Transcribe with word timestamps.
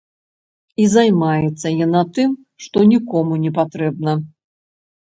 І 0.83 0.87
займаецца 0.93 1.67
яна 1.85 2.01
тым, 2.17 2.35
што 2.69 2.77
нікому 2.95 3.33
не 3.47 3.51
патрэбна. 3.61 4.11